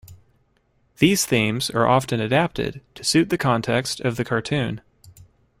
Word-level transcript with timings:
These 0.97 1.27
themes 1.27 1.69
are 1.69 1.85
often 1.85 2.19
adapted 2.19 2.81
to 2.95 3.03
suit 3.03 3.29
the 3.29 3.37
context 3.37 3.99
of 3.99 4.17
the 4.17 4.25
cartoon. 4.25 4.81